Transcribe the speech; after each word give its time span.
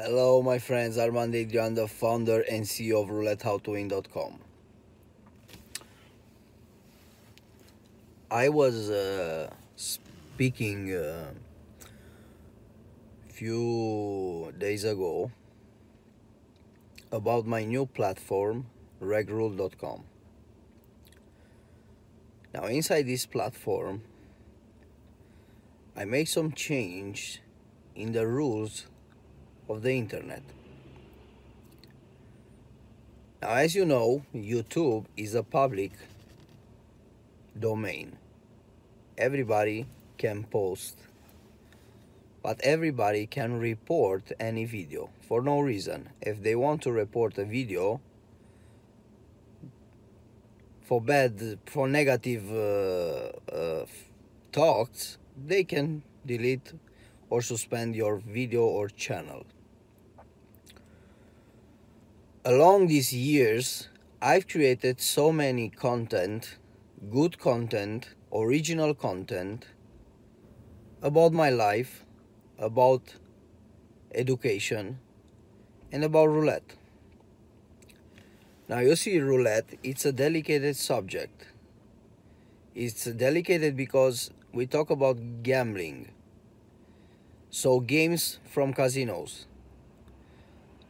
Hello, 0.00 0.40
my 0.42 0.60
friends. 0.60 0.96
Armand 0.96 1.34
Adrian, 1.34 1.74
the 1.74 1.88
founder 1.88 2.42
and 2.42 2.64
CEO 2.64 3.02
of 3.02 3.08
RouletteHowToWin.com. 3.08 4.38
I 8.30 8.48
was 8.48 8.90
uh, 8.90 9.50
speaking 9.74 10.94
a 10.94 11.02
uh, 11.02 11.24
few 13.28 14.54
days 14.56 14.84
ago 14.84 15.32
about 17.10 17.44
my 17.44 17.64
new 17.64 17.84
platform, 17.84 18.66
regrule.com. 19.02 20.04
Now, 22.54 22.66
inside 22.66 23.08
this 23.08 23.26
platform, 23.26 24.02
I 25.96 26.04
made 26.04 26.28
some 26.28 26.52
change 26.52 27.42
in 27.96 28.12
the 28.12 28.28
rules 28.28 28.86
of 29.68 29.82
the 29.82 29.92
internet. 29.92 30.42
Now, 33.42 33.50
as 33.50 33.74
you 33.74 33.84
know, 33.84 34.22
YouTube 34.34 35.04
is 35.16 35.34
a 35.34 35.42
public 35.42 35.92
domain. 37.58 38.16
Everybody 39.16 39.86
can 40.16 40.44
post, 40.44 40.96
but 42.42 42.60
everybody 42.62 43.26
can 43.26 43.58
report 43.60 44.32
any 44.40 44.64
video 44.64 45.10
for 45.20 45.40
no 45.42 45.60
reason. 45.60 46.08
If 46.20 46.42
they 46.42 46.56
want 46.56 46.82
to 46.82 46.92
report 46.92 47.38
a 47.38 47.44
video 47.44 48.00
for 50.82 51.00
bad, 51.00 51.58
for 51.66 51.86
negative 51.86 52.50
uh, 52.50 53.54
uh, 53.54 53.86
talks, 54.50 55.18
they 55.46 55.62
can 55.62 56.02
delete 56.26 56.72
or 57.30 57.42
suspend 57.42 57.94
your 57.94 58.16
video 58.16 58.62
or 58.62 58.88
channel 58.88 59.44
along 62.48 62.86
these 62.86 63.12
years, 63.12 63.88
I've 64.22 64.48
created 64.48 65.02
so 65.02 65.30
many 65.30 65.68
content, 65.68 66.56
good 67.10 67.38
content, 67.38 68.08
original 68.32 68.94
content 68.94 69.66
about 71.02 71.34
my 71.34 71.50
life, 71.50 72.06
about 72.58 73.02
education, 74.14 74.98
and 75.92 76.02
about 76.02 76.28
roulette. 76.28 76.72
Now, 78.66 78.78
you 78.78 78.96
see, 78.96 79.20
roulette, 79.20 79.74
it's 79.82 80.06
a 80.06 80.12
delicate 80.12 80.74
subject. 80.74 81.48
It's 82.74 83.04
delicate 83.04 83.76
because 83.76 84.30
we 84.54 84.66
talk 84.66 84.88
about 84.88 85.42
gambling. 85.42 86.12
So, 87.50 87.80
games 87.80 88.38
from 88.46 88.72
casinos. 88.72 89.44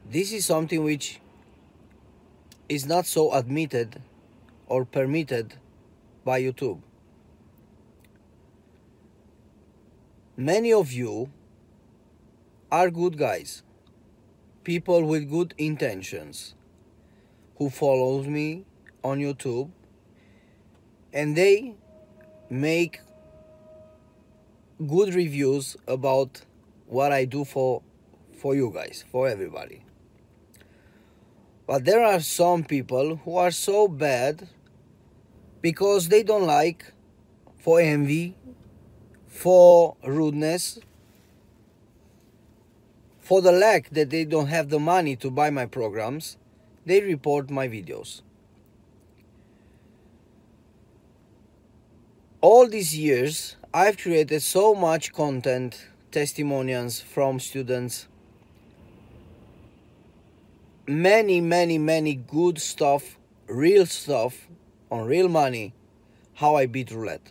This 0.09 0.33
is 0.33 0.47
something 0.47 0.85
which 0.85 1.21
is 2.69 2.87
not 2.87 3.07
so 3.07 3.33
admitted 3.33 4.03
or 4.67 4.85
permitted 4.85 5.55
by 6.25 6.43
YouTube. 6.43 6.81
Many 10.37 10.73
of 10.73 10.93
you 10.93 11.31
are 12.71 12.91
good 12.91 13.19
guys, 13.19 13.63
people 14.63 15.05
with 15.05 15.31
good 15.31 15.55
intentions 15.59 16.55
who 17.57 17.71
follows 17.71 18.27
me 18.27 18.65
on 19.03 19.19
YouTube 19.19 19.71
and 21.13 21.35
they 21.35 21.75
make 22.51 23.01
good 24.87 25.15
reviews 25.15 25.77
about 25.87 26.43
what 26.87 27.11
I 27.13 27.25
do 27.25 27.45
for 27.45 27.83
for 28.37 28.55
you 28.55 28.71
guys, 28.73 29.05
for 29.11 29.29
everybody. 29.29 29.88
But 31.69 31.85
there 31.85 32.03
are 32.03 32.21
some 32.21 32.65
people 32.65 33.17
who 33.17 33.37
are 33.37 33.51
so 33.51 33.89
bad 33.89 34.49
because 35.61 36.09
they 36.09 36.23
don't 36.23 36.47
like 36.47 36.95
for 37.59 37.79
envy, 37.79 38.35
for 39.27 39.95
rudeness, 40.03 40.79
for 43.19 43.43
the 43.43 43.53
lack 43.53 43.91
that 43.91 44.09
they 44.09 44.25
don't 44.25 44.47
have 44.47 44.71
the 44.71 44.79
money 44.79 45.15
to 45.17 45.31
buy 45.31 45.51
my 45.51 45.67
programs, 45.67 46.39
they 46.87 47.03
report 47.03 47.51
my 47.51 47.69
videos. 47.69 48.23
All 52.41 52.67
these 52.67 52.97
years, 52.97 53.57
I've 53.75 53.99
created 53.99 54.41
so 54.41 54.75
much 54.75 55.13
content, 55.13 55.89
testimonials 56.11 57.03
from 57.03 57.39
students, 57.39 58.09
many, 60.89 61.41
many, 61.41 61.77
many 61.79 62.15
good 62.15 62.59
stuff, 62.59 63.19
real 63.47 63.87
stuff 63.87 64.49
on 64.91 65.07
real 65.07 65.29
money, 65.29 65.75
how 66.35 66.57
I 66.57 66.67
beat 66.67 66.91
roulette. 66.91 67.31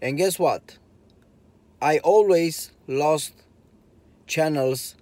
And 0.00 0.16
guess 0.16 0.38
what? 0.38 0.78
I 1.82 1.98
always 1.98 2.72
lost 2.86 3.34
channels 4.26 4.94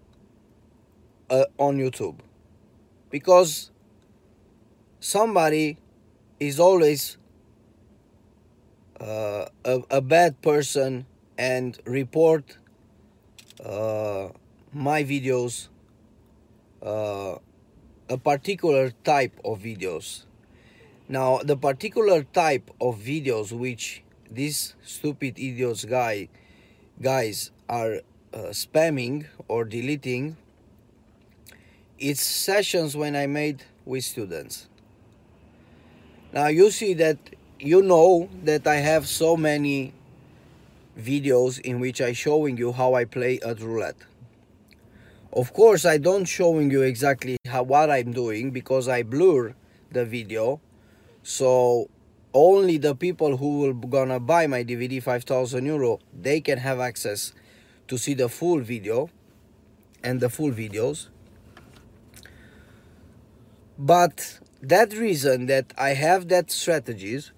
uh, 1.28 1.44
on 1.58 1.76
YouTube 1.76 2.18
because 3.10 3.70
somebody 5.00 5.76
is 6.40 6.58
always 6.58 7.18
uh, 9.00 9.46
a, 9.64 9.82
a, 9.90 10.00
bad 10.00 10.40
person 10.40 11.06
and 11.36 11.78
report 11.84 12.56
uh, 13.64 14.28
my 14.72 15.04
videos 15.04 15.68
uh, 16.82 17.36
a 18.08 18.18
particular 18.18 18.90
type 19.04 19.38
of 19.44 19.60
videos. 19.60 20.24
Now, 21.08 21.38
the 21.38 21.56
particular 21.56 22.22
type 22.22 22.70
of 22.80 22.98
videos 22.98 23.52
which 23.52 24.02
these 24.30 24.74
stupid 24.82 25.38
idiots 25.38 25.84
guy 25.84 26.28
guys 27.00 27.50
are 27.68 28.00
uh, 28.34 28.52
spamming 28.52 29.26
or 29.46 29.64
deleting 29.64 30.36
it's 31.98 32.22
sessions 32.22 32.96
when 32.96 33.16
I 33.16 33.26
made 33.26 33.64
with 33.84 34.04
students. 34.04 34.68
Now 36.32 36.46
you 36.46 36.70
see 36.70 36.94
that 36.94 37.18
you 37.58 37.82
know 37.82 38.28
that 38.44 38.66
I 38.66 38.76
have 38.76 39.08
so 39.08 39.36
many 39.36 39.94
videos 40.98 41.58
in 41.60 41.80
which 41.80 42.00
I 42.00 42.12
showing 42.12 42.56
you 42.56 42.72
how 42.72 42.94
I 42.94 43.04
play 43.04 43.40
at 43.40 43.60
roulette. 43.60 43.96
Of 45.38 45.52
course, 45.52 45.84
I 45.84 45.98
don't 45.98 46.24
showing 46.24 46.68
you 46.68 46.82
exactly 46.82 47.36
how, 47.46 47.62
what 47.62 47.92
I'm 47.92 48.10
doing 48.10 48.50
because 48.50 48.88
I 48.88 49.04
blur 49.04 49.54
the 49.92 50.04
video. 50.04 50.60
So 51.22 51.88
only 52.34 52.76
the 52.76 52.96
people 52.96 53.36
who 53.36 53.60
will 53.60 53.72
gonna 53.74 54.18
buy 54.18 54.48
my 54.48 54.64
DVD 54.64 55.00
5000 55.00 55.64
euro, 55.64 56.00
they 56.12 56.40
can 56.40 56.58
have 56.58 56.80
access 56.80 57.34
to 57.86 57.96
see 57.96 58.14
the 58.14 58.28
full 58.28 58.58
video 58.58 59.10
and 60.02 60.18
the 60.18 60.28
full 60.28 60.50
videos. 60.50 61.06
But 63.78 64.40
that 64.60 64.92
reason 64.92 65.46
that 65.46 65.72
I 65.78 65.90
have 65.90 66.26
that 66.30 66.50
strategies 66.50 67.30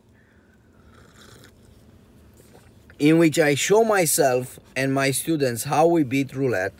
in 2.98 3.18
which 3.18 3.38
I 3.38 3.54
show 3.56 3.84
myself 3.84 4.58
and 4.74 4.94
my 4.94 5.10
students 5.10 5.64
how 5.64 5.86
we 5.86 6.02
beat 6.02 6.34
roulette 6.34 6.72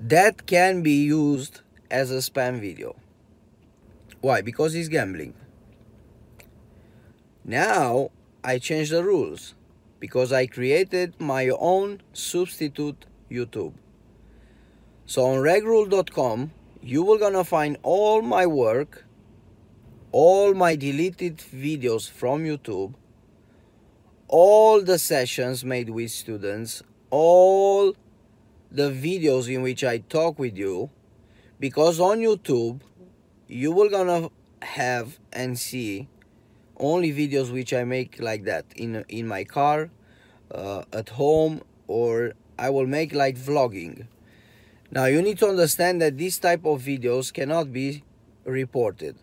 that 0.00 0.46
can 0.46 0.82
be 0.82 1.04
used 1.04 1.60
as 1.90 2.10
a 2.10 2.16
spam 2.16 2.58
video. 2.58 2.96
Why? 4.22 4.40
Because 4.40 4.72
he's 4.72 4.88
gambling. 4.88 5.34
Now 7.44 8.10
I 8.42 8.58
changed 8.58 8.92
the 8.92 9.04
rules 9.04 9.54
because 9.98 10.32
I 10.32 10.46
created 10.46 11.20
my 11.20 11.50
own 11.50 12.00
substitute 12.14 13.04
YouTube. 13.30 13.74
So 15.04 15.26
on 15.26 15.38
regrule.com, 15.38 16.52
you 16.80 17.02
will 17.02 17.18
gonna 17.18 17.44
find 17.44 17.76
all 17.82 18.22
my 18.22 18.46
work, 18.46 19.04
all 20.12 20.54
my 20.54 20.76
deleted 20.76 21.36
videos 21.38 22.08
from 22.08 22.44
YouTube, 22.44 22.94
all 24.28 24.80
the 24.80 24.98
sessions 24.98 25.64
made 25.64 25.90
with 25.90 26.10
students, 26.10 26.82
all 27.10 27.94
the 28.70 28.90
videos 28.90 29.52
in 29.52 29.62
which 29.62 29.82
I 29.82 29.98
talk 29.98 30.38
with 30.38 30.56
you 30.56 30.90
because 31.58 32.00
on 32.00 32.18
YouTube 32.20 32.80
you 33.48 33.72
will 33.72 33.88
gonna 33.88 34.30
have 34.62 35.18
and 35.32 35.58
see 35.58 36.08
only 36.76 37.12
videos 37.12 37.52
which 37.52 37.74
I 37.74 37.84
make 37.84 38.20
like 38.20 38.44
that 38.44 38.64
in 38.76 39.04
in 39.08 39.26
my 39.26 39.44
car 39.44 39.90
uh, 40.54 40.84
at 40.92 41.10
home 41.10 41.62
or 41.86 42.34
I 42.58 42.70
will 42.70 42.86
make 42.86 43.14
like 43.14 43.36
vlogging. 43.36 44.06
Now 44.90 45.06
you 45.06 45.22
need 45.22 45.38
to 45.38 45.48
understand 45.48 46.00
that 46.02 46.18
this 46.18 46.38
type 46.38 46.64
of 46.64 46.82
videos 46.82 47.32
cannot 47.32 47.72
be 47.72 48.04
reported. 48.44 49.16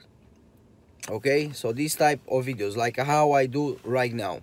Okay? 1.10 1.52
So 1.54 1.72
this 1.72 1.96
type 1.96 2.22
of 2.28 2.46
videos 2.46 2.76
like 2.76 2.98
how 2.98 3.32
I 3.32 3.46
do 3.46 3.80
right 3.84 4.14
now 4.14 4.42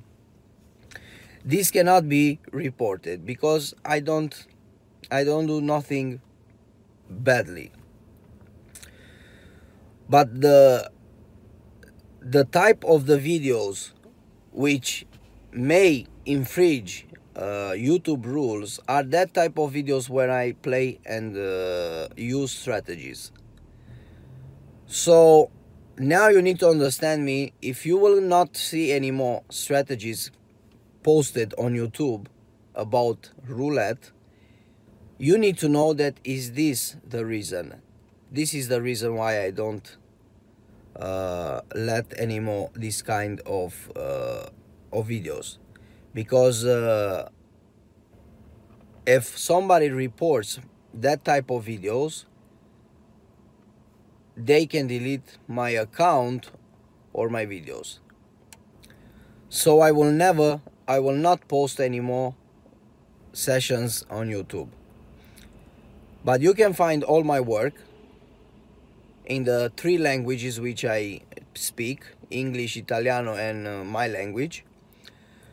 this 1.45 1.71
cannot 1.71 2.09
be 2.09 2.39
reported 2.53 3.27
because 3.27 3.75
I 3.85 4.01
don't 4.01 4.35
I 5.15 5.23
don't 5.23 5.47
do 5.47 5.61
nothing 5.61 6.21
badly. 7.09 7.71
But 10.09 10.41
the 10.41 10.91
the 12.21 12.45
type 12.45 12.83
of 12.85 13.07
the 13.07 13.19
videos 13.19 13.93
which 14.51 15.07
may 15.53 16.07
infringe 16.27 17.07
uh, 17.37 17.75
YouTube 17.77 18.25
rules 18.25 18.81
are 18.89 19.05
that 19.05 19.35
type 19.35 19.57
of 19.57 19.73
videos 19.73 20.09
where 20.09 20.33
I 20.33 20.53
play 20.53 20.99
and 21.07 21.37
uh, 21.37 22.09
use 22.17 22.51
strategies. 22.51 23.31
So 24.87 25.51
now 25.97 26.27
you 26.29 26.43
need 26.43 26.59
to 26.59 26.69
understand 26.69 27.25
me. 27.25 27.53
If 27.63 27.87
you 27.87 27.99
will 27.99 28.21
not 28.21 28.57
see 28.57 28.91
any 28.91 29.13
more 29.13 29.45
strategies 29.49 30.33
posted 31.05 31.55
on 31.57 31.75
YouTube 31.75 32.27
about 32.75 33.31
roulette, 33.47 34.11
you 35.19 35.39
need 35.39 35.59
to 35.59 35.69
know 35.69 35.93
that 35.95 36.19
is 36.25 36.53
this 36.53 36.97
the 37.09 37.25
reason. 37.25 37.81
This 38.31 38.55
is 38.55 38.69
the 38.69 38.83
reason 38.83 39.15
why 39.15 39.45
I 39.45 39.51
don't 39.51 39.97
uh, 40.97 41.61
let 41.75 42.13
anymore 42.15 42.71
this 42.75 43.03
kind 43.03 43.41
of 43.47 43.93
uh, 43.97 44.49
of 44.93 45.09
videos. 45.09 45.59
Because 46.13 46.65
uh, 46.65 47.29
if 49.07 49.39
somebody 49.39 49.91
reports 49.91 50.59
that 50.93 51.25
type 51.25 51.51
of 51.51 51.65
videos 51.65 52.25
they 54.37 54.67
can 54.67 54.89
delete 54.89 55.39
my 55.47 55.71
account 55.71 56.51
or 57.13 57.29
my 57.29 57.47
videos. 57.47 57.99
So 59.49 59.81
i 59.81 59.93
will 59.93 60.11
never 60.11 60.61
i 60.89 60.99
will 60.99 61.15
not 61.15 61.47
post 61.47 61.79
anymore 61.79 62.35
sessions 63.33 64.05
on 64.11 64.29
youtube 64.29 64.69
but 66.25 66.41
you 66.41 66.55
can 66.55 66.73
find 66.73 67.05
all 67.05 67.23
my 67.23 67.41
work 67.41 67.75
in 69.27 69.45
the 69.45 69.73
three 69.77 69.99
languages 69.99 70.61
which 70.61 70.85
i 70.85 71.21
speak 71.55 72.05
english 72.31 72.77
italiano 72.77 73.35
and 73.35 73.67
uh, 73.67 73.85
my 73.85 74.09
language 74.09 74.65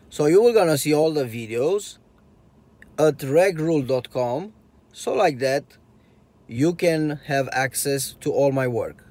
so 0.09 0.25
you 0.25 0.45
are 0.45 0.53
gonna 0.53 0.77
see 0.77 0.93
all 0.93 1.11
the 1.13 1.23
videos 1.23 1.97
at 2.99 3.17
regrule.com. 3.19 4.53
So 4.91 5.13
like 5.13 5.39
that, 5.39 5.63
you 6.47 6.73
can 6.73 7.21
have 7.25 7.47
access 7.53 8.13
to 8.19 8.31
all 8.31 8.51
my 8.51 8.67
work. 8.67 9.05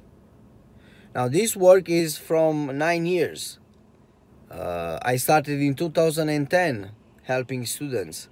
Now 1.15 1.27
this 1.29 1.57
work 1.57 1.89
is 1.89 2.19
from 2.19 2.77
nine 2.77 3.07
years. 3.07 3.59
Uh, 4.51 4.99
I 5.03 5.17
started 5.17 5.61
in 5.61 5.75
2010 5.75 6.91
helping 7.23 7.65
students 7.65 8.29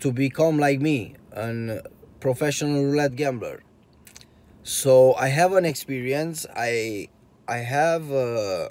to 0.00 0.12
become 0.12 0.58
like 0.58 0.80
me, 0.80 1.16
a 1.38 1.82
professional 2.20 2.84
roulette 2.84 3.16
gambler. 3.16 3.62
So 4.62 5.14
I 5.14 5.28
have 5.28 5.52
an 5.52 5.64
experience. 5.64 6.46
I 6.54 7.08
I 7.46 7.58
have. 7.58 8.10
Uh, 8.12 8.68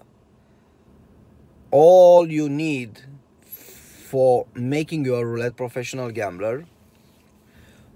all 1.71 2.29
you 2.31 2.49
need 2.49 3.03
for 3.41 4.45
making 4.55 5.05
you 5.05 5.15
a 5.15 5.25
roulette 5.25 5.55
professional 5.57 6.11
gambler. 6.11 6.65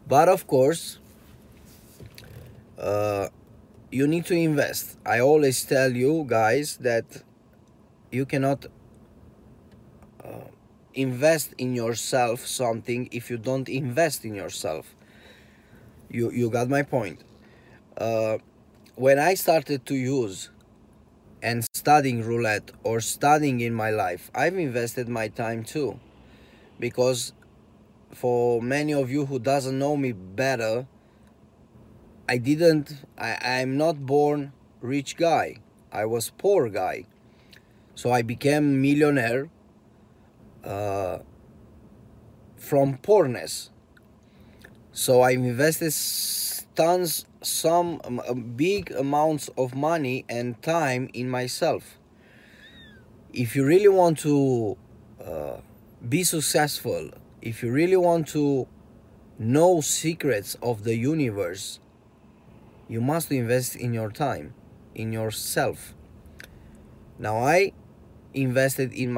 But 0.07 0.27
of 0.27 0.45
course, 0.47 1.00
uh, 2.77 3.29
you 3.91 4.07
need 4.07 4.25
to 4.25 4.35
invest. 4.35 4.97
I 5.06 5.19
always 5.19 5.63
tell 5.63 5.91
you 5.91 6.25
guys 6.27 6.77
that 6.77 7.24
you 8.12 8.25
cannot 8.25 8.65
uh, 10.24 10.51
invest 10.93 11.53
in 11.57 11.75
yourself 11.75 12.45
something 12.45 13.09
if 13.11 13.29
you 13.29 13.38
don't 13.38 13.69
invest 13.69 14.25
in 14.25 14.35
yourself. 14.35 14.95
You 16.09 16.31
you 16.31 16.49
got 16.49 16.69
my 16.69 16.83
point. 16.83 17.23
Uh, 17.97 18.38
when 18.95 19.19
I 19.19 19.35
started 19.35 19.85
to 19.88 19.95
use 19.95 20.49
and 21.41 21.63
studying 21.73 22.23
roulette 22.23 22.71
or 22.83 23.01
studying 23.01 23.59
in 23.61 23.73
my 23.73 23.89
life 23.89 24.29
i've 24.35 24.57
invested 24.57 25.07
my 25.09 25.27
time 25.27 25.63
too 25.63 25.99
because 26.79 27.33
for 28.11 28.61
many 28.61 28.93
of 28.93 29.09
you 29.09 29.25
who 29.25 29.39
doesn't 29.39 29.77
know 29.77 29.97
me 29.97 30.11
better 30.11 30.85
i 32.29 32.38
didn't 32.38 32.93
I, 33.17 33.38
i'm 33.59 33.77
not 33.77 34.05
born 34.05 34.51
rich 34.81 35.17
guy 35.17 35.57
i 35.91 36.05
was 36.05 36.29
poor 36.38 36.69
guy 36.69 37.05
so 37.95 38.11
i 38.11 38.21
became 38.21 38.81
millionaire 38.81 39.49
uh, 40.63 41.19
from 42.58 42.98
poorness. 42.98 43.69
So 44.94 45.22
i 45.22 45.31
invested 45.31 45.94
tons 46.75 47.25
some 47.42 48.00
um, 48.04 48.54
big 48.56 48.92
amounts 48.92 49.50
of 49.58 49.74
money 49.74 50.25
and 50.30 50.62
time 50.62 51.10
in 51.13 51.30
myself. 51.30 51.98
If 53.34 53.56
you 53.56 53.66
really 53.66 53.88
want 53.88 54.19
to 54.19 54.78
uh, 55.24 55.58
be 56.08 56.24
successful 56.24 57.12
if 57.42 57.63
you 57.63 57.72
really 57.72 57.98
want 57.98 58.28
to 58.28 58.68
know 59.40 59.81
secrets 59.81 60.56
of 60.62 60.84
the 60.84 60.96
universe 60.96 61.80
you 62.88 63.02
must 63.02 63.31
invest 63.31 63.75
in 63.75 63.94
your 63.94 64.12
time 64.12 64.54
in 64.94 65.13
yourself. 65.13 65.94
Now 67.18 67.38
i 67.38 67.72
invested 68.34 68.94
in 68.94 69.12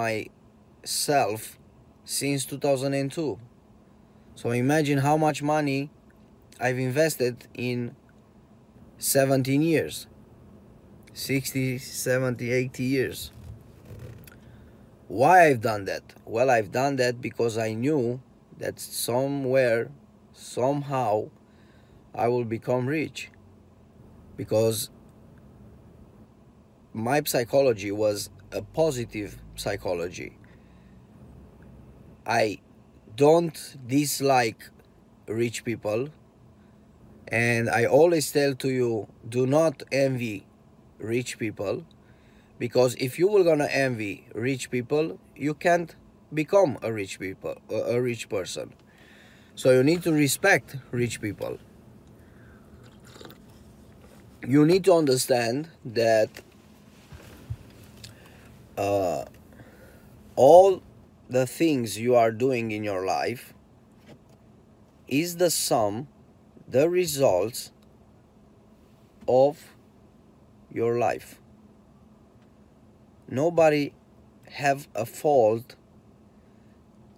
myself 0.84 1.58
since 2.04 2.46
2002 2.46 3.40
so 4.36 4.52
imagine 4.52 4.98
how 4.98 5.16
much 5.16 5.42
money 5.42 5.90
i've 6.60 6.78
invested 6.78 7.48
in 7.54 7.96
17 8.98 9.62
years. 9.62 10.08
60 11.14 11.78
70 11.78 12.52
80 12.52 12.84
years. 12.84 13.32
Why 15.08 15.48
i've 15.48 15.62
done 15.62 15.86
that? 15.86 16.04
Well 16.26 16.50
i've 16.50 16.72
done 16.72 16.98
that 16.98 17.22
because 17.22 17.58
i 17.58 17.74
knew 17.74 18.22
that 18.58 18.80
somewhere 18.80 19.90
somehow 20.34 21.30
i 22.14 22.28
will 22.28 22.46
become 22.46 22.88
rich. 22.88 23.30
Because 24.36 24.90
my 26.92 27.22
psychology 27.24 27.92
was 27.92 28.30
a 28.52 28.62
positive 28.62 29.38
psychology 29.56 30.38
i 32.26 32.60
don't 33.16 33.78
dislike 33.88 34.70
rich 35.28 35.64
people 35.64 36.10
and 37.34 37.68
I 37.68 37.86
always 37.86 38.32
tell 38.32 38.54
to 38.54 38.70
you, 38.70 39.08
do 39.28 39.48
not 39.48 39.82
envy 39.92 40.46
rich 41.00 41.40
people 41.40 41.84
because 42.60 42.94
if 43.00 43.18
you 43.18 43.28
were 43.28 43.44
gonna 43.44 43.70
envy 43.72 44.28
rich 44.36 44.70
people, 44.70 45.20
you 45.36 45.56
can't 45.56 45.96
become 46.32 46.78
a 46.84 46.94
rich 46.94 47.20
people, 47.20 47.58
a 47.72 48.00
rich 48.00 48.30
person. 48.30 48.74
So 49.56 49.72
you 49.72 49.84
need 49.84 50.04
to 50.04 50.12
respect 50.12 50.76
rich 50.92 51.22
people. 51.22 51.58
You 54.46 54.64
need 54.64 54.84
to 54.84 54.94
understand 54.94 55.70
that 55.86 56.30
uh, 58.78 59.26
all 60.36 60.84
the 61.30 61.48
things 61.48 62.00
you 62.00 62.16
are 62.16 62.32
doing 62.32 62.72
in 62.72 62.84
your 62.84 63.06
life 63.06 63.54
is 65.08 65.38
the 65.38 65.50
sum 65.50 66.08
the 66.68 66.90
results 66.90 67.72
of 69.28 69.76
your 70.72 70.98
life. 70.98 71.40
Nobody 73.30 73.94
have 74.54 74.88
a 74.96 75.06
fault 75.06 75.76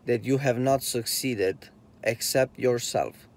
that 0.06 0.26
you 0.26 0.38
have 0.40 0.60
not 0.60 0.84
succeeded 0.84 1.70
except 2.04 2.60
yourself. 2.60 3.28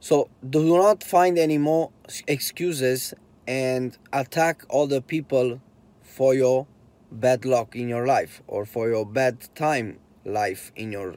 So 0.00 0.28
do 0.48 0.76
not 0.76 1.02
find 1.02 1.38
any 1.38 1.58
more 1.58 1.90
excuses 2.26 3.14
and 3.46 3.96
attack 4.12 4.64
other 4.70 5.00
people 5.00 5.60
for 6.02 6.34
your 6.34 6.66
bad 7.12 7.44
luck 7.44 7.76
in 7.76 7.88
your 7.88 8.06
life 8.06 8.42
or 8.46 8.64
for 8.64 8.88
your 8.88 9.06
bad 9.06 9.48
time 9.54 9.98
life 10.24 10.72
in 10.76 10.92
your 10.92 11.16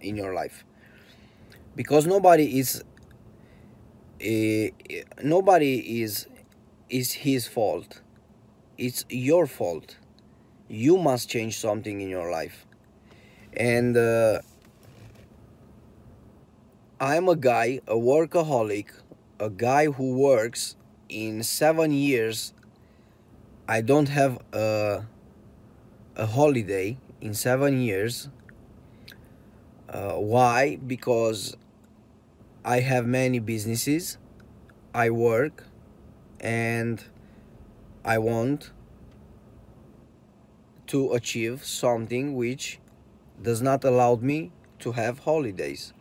in 0.00 0.16
your 0.16 0.34
life. 0.34 0.64
Because 1.76 2.06
nobody 2.06 2.58
is 2.58 2.82
uh, 4.20 4.68
nobody 5.22 6.02
is 6.02 6.26
is 6.88 7.12
his 7.12 7.46
fault. 7.46 8.00
It's 8.78 9.04
your 9.08 9.46
fault. 9.46 9.96
You 10.68 10.98
must 10.98 11.28
change 11.28 11.58
something 11.58 12.00
in 12.00 12.08
your 12.08 12.30
life. 12.30 12.66
And 13.54 13.96
uh, 13.96 14.40
i'm 17.02 17.28
a 17.28 17.34
guy 17.34 17.80
a 17.88 17.94
workaholic 17.96 18.86
a 19.40 19.50
guy 19.50 19.86
who 19.86 20.14
works 20.14 20.76
in 21.08 21.42
seven 21.42 21.90
years 21.90 22.54
i 23.68 23.80
don't 23.80 24.08
have 24.08 24.38
a, 24.52 25.04
a 26.16 26.26
holiday 26.26 26.96
in 27.20 27.34
seven 27.34 27.80
years 27.80 28.28
Uh, 29.88 30.14
why? 30.14 30.76
Because 30.76 31.56
I 32.64 32.80
have 32.80 33.06
many 33.06 33.38
businesses, 33.40 34.16
I 34.94 35.10
work, 35.10 35.64
and 36.40 37.02
I 38.04 38.18
want 38.18 38.70
to 40.86 41.12
achieve 41.12 41.64
something 41.64 42.34
which 42.34 42.78
does 43.42 43.60
not 43.62 43.84
allow 43.84 44.16
me 44.16 44.50
to 44.80 44.92
have 44.92 45.20
holidays. 45.20 45.92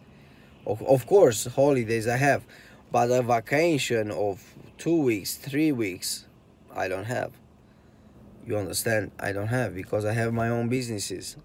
Of, 0.66 0.82
of 0.84 1.06
course, 1.08 1.46
holidays 1.46 2.08
I 2.08 2.18
have, 2.18 2.46
but 2.92 3.10
a 3.12 3.22
vacation 3.22 4.12
of 4.12 4.42
two 4.78 5.02
weeks, 5.02 5.36
three 5.36 5.72
weeks, 5.72 6.28
I 6.76 6.88
don't 6.88 7.06
have. 7.06 7.32
You 8.46 8.58
understand? 8.58 9.12
I 9.20 9.32
don't 9.32 9.48
have 9.48 9.76
because 9.76 10.06
I 10.06 10.14
have 10.14 10.34
my 10.34 10.50
own 10.50 10.70
businesses. 10.70 11.38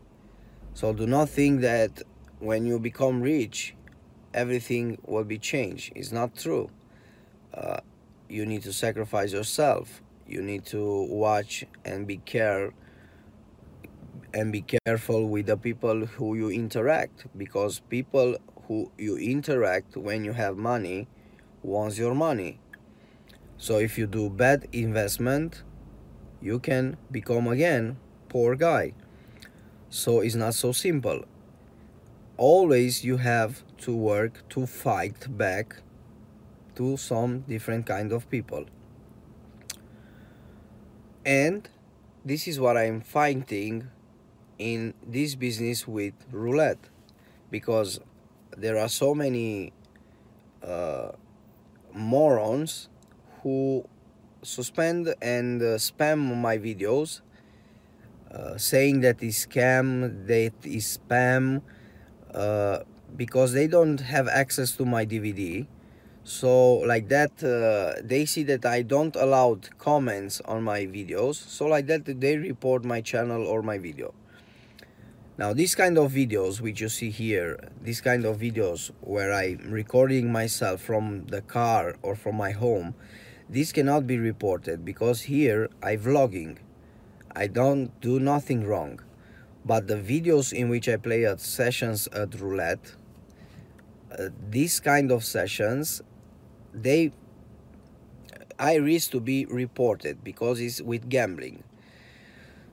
So 0.75 0.93
do 0.93 1.07
not 1.07 1.29
think 1.29 1.61
that 1.61 2.03
when 2.39 2.67
you 2.67 2.79
become 2.79 3.23
rich, 3.23 3.75
everything 4.35 4.99
will 5.07 5.25
be 5.25 5.39
changed. 5.39 5.93
It's 5.95 6.13
not 6.13 6.37
true. 6.37 6.71
Uh, 7.55 7.79
you 8.29 8.45
need 8.45 8.63
to 8.63 8.73
sacrifice 8.73 9.33
yourself. 9.33 10.03
You 10.27 10.43
need 10.43 10.65
to 10.67 11.03
watch 11.05 11.65
and 11.85 12.07
be 12.07 12.19
care 12.19 12.73
and 14.35 14.53
be 14.53 14.63
careful 14.63 15.29
with 15.29 15.47
the 15.47 15.57
people 15.57 16.05
who 16.05 16.37
you 16.37 16.51
interact 16.51 17.27
because 17.39 17.81
people 17.89 18.37
who 18.67 18.91
you 18.99 19.17
interact 19.17 19.97
when 19.97 20.25
you 20.25 20.33
have 20.33 20.57
money 20.57 21.07
wants 21.63 21.97
your 21.97 22.15
money. 22.15 22.59
So 23.57 23.79
if 23.79 23.97
you 23.97 24.07
do 24.07 24.29
bad 24.29 24.69
investment, 24.73 25.63
you 26.41 26.59
can 26.59 26.97
become 27.11 27.49
again 27.49 27.97
poor 28.29 28.57
guy. 28.57 28.93
So 29.89 30.21
it's 30.21 30.35
not 30.35 30.55
so 30.55 30.73
simple. 30.73 31.25
Always 32.37 33.05
you 33.05 33.17
have 33.17 33.63
to 33.79 33.95
work 33.97 34.49
to 34.51 34.67
fight 34.67 35.37
back 35.39 35.77
to 36.75 36.97
some 36.97 37.41
different 37.41 37.87
kind 37.87 38.13
of 38.13 38.29
people. 38.29 38.67
And 41.25 41.69
this 42.25 42.47
is 42.47 42.61
what 42.61 42.77
I'm 42.77 43.01
fighting 43.01 43.89
in 44.59 44.95
this 45.07 45.35
business 45.35 45.89
with 45.89 46.15
roulette 46.31 46.89
because 47.51 48.01
there 48.57 48.79
are 48.79 48.89
so 48.89 49.15
many 49.15 49.73
uh, 50.63 51.13
morons 51.93 52.89
who 53.43 53.85
suspend 54.47 55.15
and 55.21 55.61
uh, 55.61 55.77
spam 55.77 56.37
my 56.37 56.57
videos 56.57 57.21
uh, 58.31 58.57
saying 58.57 59.01
that 59.01 59.23
is 59.23 59.47
scam 59.47 60.27
that 60.27 60.55
is 60.65 60.99
spam 60.99 61.63
uh, 62.33 62.79
because 63.17 63.53
they 63.53 63.67
don't 63.67 64.01
have 64.01 64.29
access 64.29 64.73
to 64.73 64.85
my 64.85 65.05
dvd 65.05 65.67
so 66.23 66.75
like 66.79 67.09
that 67.09 67.31
uh, 67.43 68.01
they 68.03 68.25
see 68.25 68.43
that 68.43 68.67
i 68.67 68.83
don't 68.83 69.15
allow 69.15 69.57
comments 69.79 70.41
on 70.45 70.63
my 70.65 70.81
videos. 70.81 71.37
So 71.37 71.67
like 71.67 71.87
that 71.87 72.05
they 72.21 72.37
report 72.37 72.85
my 72.85 73.01
channel 73.01 73.47
or 73.47 73.63
my 73.63 73.79
video. 73.79 74.13
Now 75.39 75.53
this 75.53 75.77
kind 75.77 75.97
of 75.99 76.11
videos 76.11 76.61
which 76.61 76.81
you 76.81 76.89
see 76.89 77.11
here 77.11 77.69
this 77.81 78.01
kind 78.01 78.25
of 78.25 78.39
videos 78.39 78.91
where 79.03 79.33
i'm 79.33 79.71
recording 79.71 80.33
myself 80.33 80.81
from 80.81 81.27
the 81.27 81.43
car 81.43 81.95
or 82.03 82.17
from 82.17 82.35
my 82.37 82.51
home 82.51 82.97
this 83.49 83.73
cannot 83.73 84.07
be 84.07 84.19
reported 84.19 84.85
because 84.85 85.23
here 85.23 85.69
i 85.83 85.97
vlogging 85.97 86.57
i 87.35 87.47
don't 87.47 88.01
do 88.01 88.19
nothing 88.19 88.67
wrong 88.67 89.01
but 89.65 89.87
the 89.87 89.97
videos 89.97 90.53
in 90.53 90.69
which 90.69 90.89
i 90.89 90.97
play 90.97 91.25
at 91.25 91.41
sessions 91.41 92.09
at 92.09 92.35
roulette 92.41 92.95
uh, 94.19 94.29
these 94.51 94.81
kind 94.81 95.11
of 95.11 95.25
sessions 95.25 96.03
they 96.73 97.13
i 98.59 98.75
risk 98.75 99.11
to 99.11 99.21
be 99.21 99.45
reported 99.47 100.23
because 100.25 100.61
it's 100.61 100.81
with 100.81 101.09
gambling 101.09 101.63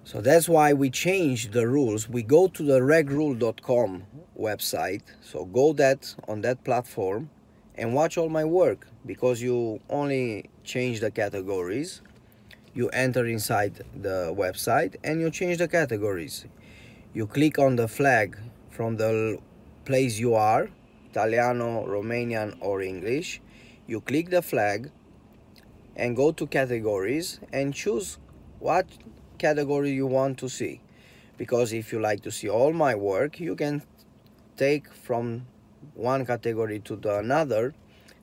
so 0.06 0.20
that's 0.20 0.50
why 0.50 0.74
we 0.74 0.90
changed 0.90 1.54
the 1.54 1.66
rules. 1.66 2.10
We 2.10 2.24
go 2.24 2.48
to 2.50 2.64
the 2.64 2.82
regrule.com 2.82 4.04
website. 4.38 5.04
So 5.22 5.46
go 5.46 5.72
that 5.74 6.14
on 6.28 6.42
that 6.42 6.64
platform 6.66 7.30
and 7.76 7.94
watch 7.94 8.18
all 8.18 8.30
my 8.30 8.46
work 8.46 8.88
because 9.06 9.42
you 9.42 9.80
only 9.90 10.50
change 10.64 11.00
the 11.00 11.12
categories. 11.12 12.02
You 12.74 12.90
enter 12.90 13.26
inside 13.26 13.84
the 13.96 14.34
website 14.36 14.96
and 15.04 15.20
you 15.22 15.30
change 15.30 15.58
the 15.58 15.68
categories. 15.68 16.46
You 17.14 17.28
click 17.28 17.60
on 17.60 17.76
the 17.76 17.88
flag 17.88 18.38
from 18.70 18.98
the 18.98 19.38
place 19.86 20.18
you 20.18 20.34
are, 20.34 20.70
Italiano, 21.12 21.86
Romanian 21.86 22.58
or 22.60 22.82
English. 22.82 23.42
You 23.86 24.02
click 24.02 24.30
the 24.30 24.42
flag 24.42 24.92
and 25.96 26.16
go 26.16 26.32
to 26.32 26.48
categories 26.48 27.40
and 27.52 27.74
choose 27.74 28.18
what 28.60 28.88
category 29.38 29.92
you 29.92 30.08
want 30.08 30.38
to 30.40 30.50
see 30.50 30.82
because 31.38 31.74
if 31.74 31.92
you 31.92 32.00
like 32.00 32.22
to 32.22 32.32
see 32.32 32.50
all 32.50 32.72
my 32.72 32.96
work 32.96 33.40
you 33.40 33.56
can 33.56 33.82
take 34.56 34.92
from 34.94 35.46
one 35.96 36.26
category 36.26 36.80
to 36.80 36.96
the 36.96 37.18
another 37.20 37.74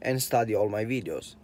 and 0.02 0.22
study 0.22 0.54
all 0.54 0.68
my 0.68 0.84
videos. 0.84 1.36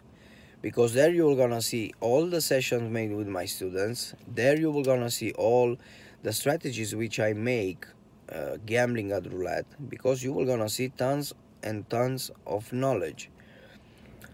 Because 0.63 0.95
there 0.95 1.11
you're 1.11 1.37
gonna 1.37 1.63
see 1.63 1.93
all 2.01 2.27
the 2.27 2.41
sessions 2.41 2.91
made 2.91 3.13
with 3.13 3.29
my 3.29 3.45
students. 3.45 4.15
There 4.27 4.59
you 4.59 4.71
will 4.71 4.83
gonna 4.83 5.11
see 5.11 5.33
all 5.33 5.77
the 6.23 6.33
strategies 6.33 6.95
which 6.95 7.21
i 7.21 7.33
make 7.33 7.87
uh, 8.33 8.57
gambling 8.67 9.13
at 9.13 9.31
roulette. 9.33 9.67
Because 9.89 10.25
you 10.25 10.33
will 10.33 10.47
gonna 10.47 10.69
see 10.69 10.89
tons 10.89 11.33
and 11.63 11.89
tons 11.91 12.31
of 12.47 12.73
knowledge. 12.73 13.31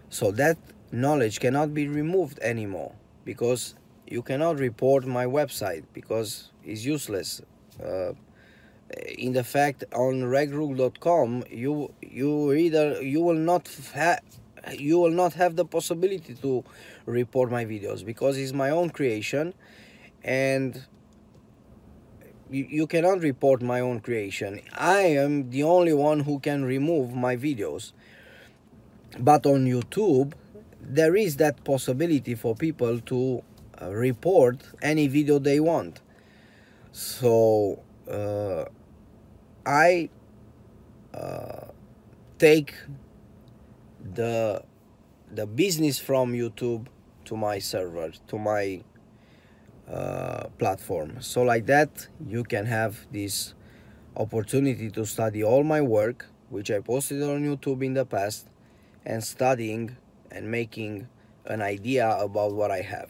So 0.09 0.31
that 0.31 0.57
knowledge 0.91 1.39
cannot 1.39 1.73
be 1.73 1.87
removed 1.87 2.39
anymore. 2.39 2.93
Because 3.25 3.75
you 4.07 4.21
cannot 4.21 4.59
report 4.59 5.05
my 5.05 5.25
website 5.25 5.83
because 5.93 6.49
it's 6.63 6.85
useless. 6.85 7.41
Uh, 7.83 8.13
in 9.17 9.33
the 9.33 9.43
fact 9.43 9.83
on 9.93 10.21
regrule.com 10.21 11.43
you 11.49 11.93
you 12.01 12.53
either 12.53 13.01
you 13.01 13.21
will 13.21 13.41
not 13.51 13.67
have 13.93 14.21
you 14.71 14.97
will 14.97 15.11
not 15.11 15.33
have 15.33 15.55
the 15.55 15.65
possibility 15.65 16.33
to 16.35 16.63
report 17.05 17.51
my 17.51 17.65
videos 17.65 18.05
because 18.05 18.37
it's 18.37 18.53
my 18.53 18.69
own 18.69 18.89
creation 18.89 19.53
and 20.23 20.85
you, 22.49 22.65
you 22.69 22.87
cannot 22.87 23.21
report 23.21 23.61
my 23.61 23.79
own 23.79 23.99
creation. 23.99 24.61
I 24.73 24.99
am 24.99 25.49
the 25.49 25.63
only 25.63 25.93
one 25.93 26.21
who 26.21 26.39
can 26.39 26.63
remove 26.63 27.13
my 27.13 27.35
videos. 27.35 27.93
But 29.19 29.45
on 29.45 29.65
youtube 29.65 30.33
there 30.81 31.15
is 31.15 31.37
that 31.37 31.63
possibility 31.63 32.35
for 32.35 32.55
people 32.55 32.99
to 32.99 33.43
uh, 33.81 33.89
report 33.89 34.57
any 34.81 35.07
video 35.07 35.39
they 35.39 35.59
want. 35.59 36.01
So 36.91 37.79
uh, 38.09 38.65
I 39.65 40.09
uh, 41.13 41.67
take 42.37 42.73
the 44.13 44.63
the 45.31 45.45
business 45.45 45.99
from 45.99 46.33
YouTube 46.33 46.87
to 47.25 47.37
my 47.37 47.59
server 47.59 48.11
to 48.27 48.37
my 48.37 48.83
uh, 49.89 50.47
platform. 50.57 51.21
So 51.21 51.43
like 51.43 51.65
that 51.67 52.07
you 52.25 52.43
can 52.43 52.65
have 52.65 53.07
this 53.11 53.53
opportunity 54.15 54.89
to 54.91 55.05
study 55.05 55.43
all 55.43 55.63
my 55.63 55.81
work 55.81 56.27
which 56.49 56.69
I 56.69 56.79
posted 56.79 57.23
on 57.23 57.43
YouTube 57.43 57.83
in 57.83 57.93
the 57.93 58.05
past 58.05 58.47
and 59.05 59.23
studying 59.23 59.97
and 60.29 60.51
making 60.51 61.07
an 61.45 61.61
idea 61.61 62.09
about 62.17 62.53
what 62.53 62.69
I 62.69 62.81
have. 62.81 63.09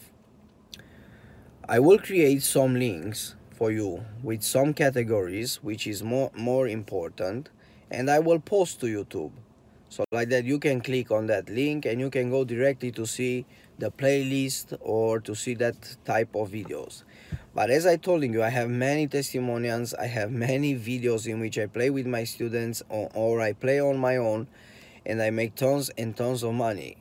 I 1.68 1.80
will 1.80 2.00
create 2.00 2.42
some 2.44 2.76
links 2.76 3.36
for 3.64 3.72
you 3.72 4.04
with 4.22 4.44
some 4.44 4.74
categories 4.74 5.64
which 5.64 5.88
is 5.88 6.04
more 6.04 6.30
more 6.36 6.68
important 6.68 7.50
and 7.90 8.12
I 8.12 8.20
will 8.20 8.40
post 8.40 8.82
to 8.82 8.88
YouTube. 8.88 9.32
So 9.88 10.04
like 10.12 10.28
that 10.32 10.44
you 10.44 10.60
can 10.60 10.82
click 10.82 11.12
on 11.12 11.28
that 11.28 11.48
link 11.48 11.86
and 11.86 11.98
you 11.98 12.10
can 12.10 12.30
go 12.30 12.44
directly 12.44 12.92
to 12.92 13.06
see 13.06 13.46
the 13.80 13.90
playlist 13.90 14.78
or 14.82 15.22
to 15.22 15.34
see 15.34 15.54
that 15.64 15.78
type 16.04 16.36
of 16.36 16.50
videos. 16.50 17.04
But 17.56 17.70
as 17.70 17.86
I 17.86 17.96
told 17.96 18.24
you 18.24 18.44
I 18.44 18.50
have 18.50 18.70
many 18.70 19.08
testimonials 19.08 19.94
I 19.94 20.08
have 20.08 20.30
many 20.50 20.76
videos 20.76 21.26
in 21.26 21.40
which 21.40 21.58
I 21.58 21.68
play 21.68 21.90
with 21.90 22.06
my 22.06 22.26
students 22.26 22.84
or, 22.90 23.10
or 23.14 23.40
I 23.40 23.54
play 23.54 23.80
on 23.80 23.98
my 23.98 24.18
own 24.18 24.48
and 25.06 25.22
I 25.22 25.30
make 25.30 25.56
tons 25.56 25.90
and 25.98 26.18
tons 26.18 26.44
of 26.44 26.54
money. 26.54 26.98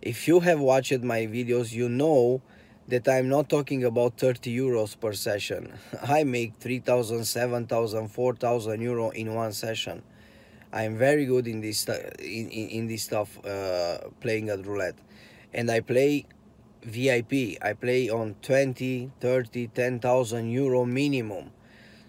If 0.00 0.28
you 0.28 0.38
have 0.46 0.60
watched 0.60 1.02
my 1.02 1.26
videos 1.26 1.72
you 1.72 1.88
know 1.88 2.40
that 2.88 3.08
I'm 3.08 3.28
not 3.28 3.48
talking 3.48 3.84
about 3.84 4.18
30 4.18 4.54
euros 4.54 4.98
per 4.98 5.12
session. 5.14 5.72
I 6.02 6.24
make 6.24 6.54
3,000, 6.60 7.24
7,000, 7.24 8.08
4,000 8.08 8.80
euro 8.80 9.10
in 9.10 9.34
one 9.34 9.52
session. 9.52 10.02
I'm 10.72 10.98
very 10.98 11.24
good 11.24 11.46
in 11.46 11.60
this 11.60 11.88
in, 11.88 12.48
in, 12.48 12.68
in 12.68 12.86
this 12.88 13.04
stuff 13.04 13.38
uh, 13.46 13.98
playing 14.20 14.48
at 14.48 14.66
roulette 14.66 14.96
and 15.52 15.70
I 15.70 15.78
play 15.78 16.26
VIP. 16.82 17.56
I 17.62 17.74
play 17.80 18.10
on 18.10 18.34
20, 18.42 19.12
30, 19.20 19.68
10,000 19.68 20.50
euro 20.50 20.84
minimum. 20.84 21.52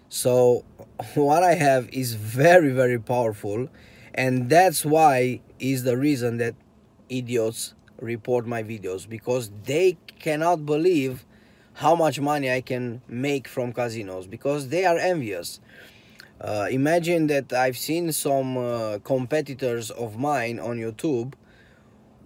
So 0.08 0.64
what 1.14 1.44
I 1.44 1.54
have 1.54 1.88
is 1.90 2.14
very 2.14 2.72
very 2.72 2.98
powerful 2.98 3.68
and 4.12 4.50
that's 4.50 4.84
why 4.84 5.42
is 5.60 5.84
the 5.84 5.96
reason 5.96 6.38
that 6.38 6.56
idiots 7.08 7.75
report 8.00 8.46
my 8.46 8.62
videos 8.62 9.08
because 9.08 9.50
they 9.64 9.96
cannot 10.18 10.66
believe 10.66 11.24
how 11.74 11.94
much 11.94 12.20
money 12.20 12.50
I 12.50 12.60
can 12.60 13.02
make 13.06 13.46
from 13.46 13.72
casinos 13.72 14.26
because 14.26 14.68
they 14.68 14.84
are 14.84 14.96
envious. 14.98 15.60
Uh, 16.40 16.68
imagine 16.70 17.26
that 17.28 17.52
I've 17.52 17.78
seen 17.78 18.12
some 18.12 18.56
uh, 18.56 18.98
competitors 19.04 19.90
of 19.90 20.18
mine 20.18 20.58
on 20.58 20.76
YouTube 20.76 21.34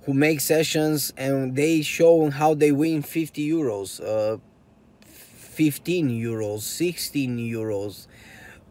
who 0.04 0.14
make 0.14 0.40
sessions 0.40 1.12
and 1.16 1.54
they 1.54 1.82
show 1.82 2.30
how 2.30 2.54
they 2.54 2.72
win 2.72 3.02
50 3.02 3.48
euros, 3.48 4.00
uh, 4.00 4.38
15 5.04 6.10
euros, 6.10 6.60
16 6.60 7.38
euros, 7.38 8.06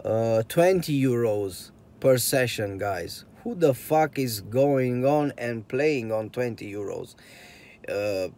uh, 0.03 0.43
20 0.47 1.01
euros 1.01 1.71
per 1.99 2.17
session, 2.17 2.77
guys. 2.77 3.25
Who 3.43 3.55
the 3.55 3.74
fuck 3.74 4.19
is 4.19 4.41
going 4.41 5.05
on 5.05 5.34
and 5.38 5.67
playing 5.67 6.12
on 6.12 6.29
20 6.29 6.72
euros? 6.72 7.15
Uh, 7.88 8.29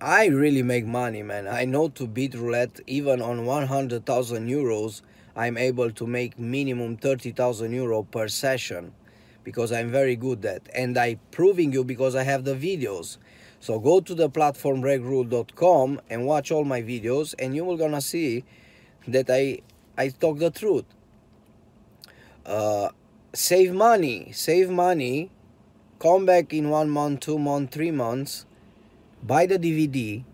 I 0.00 0.26
really 0.26 0.62
make 0.62 0.84
money, 0.84 1.22
man. 1.22 1.46
I 1.46 1.64
know 1.64 1.88
to 1.90 2.06
beat 2.06 2.34
roulette 2.34 2.80
even 2.86 3.22
on 3.22 3.46
100,000 3.46 4.48
euros. 4.48 5.02
I'm 5.36 5.56
able 5.56 5.90
to 5.92 6.06
make 6.06 6.38
minimum 6.38 6.96
30,000 6.96 7.72
euro 7.72 8.02
per 8.02 8.28
session 8.28 8.92
because 9.44 9.72
I'm 9.72 9.90
very 9.90 10.16
good 10.16 10.44
at 10.44 10.62
and 10.74 10.98
I 10.98 11.18
proving 11.30 11.72
you 11.72 11.84
because 11.84 12.14
I 12.14 12.24
have 12.24 12.44
the 12.44 12.54
videos. 12.54 13.18
So 13.60 13.78
go 13.78 14.00
to 14.00 14.14
the 14.14 14.28
platform 14.28 14.82
regrule.com 14.82 16.00
and 16.10 16.26
watch 16.26 16.50
all 16.50 16.64
my 16.64 16.82
videos 16.82 17.34
and 17.38 17.54
you 17.54 17.64
will 17.64 17.76
gonna 17.76 18.00
see 18.00 18.44
that 19.08 19.30
I 19.30 19.60
I 19.96 20.08
talk 20.08 20.38
the 20.38 20.50
truth. 20.50 20.84
Uh, 22.44 22.90
save 23.34 23.72
money, 23.74 24.30
save 24.32 24.70
money, 24.70 25.30
come 25.98 26.24
back 26.24 26.52
in 26.52 26.70
one 26.70 26.88
month, 26.88 27.20
two 27.20 27.38
months, 27.38 27.74
three 27.74 27.90
months, 27.90 28.46
buy 29.22 29.44
the 29.44 29.58
DVD 29.58 30.24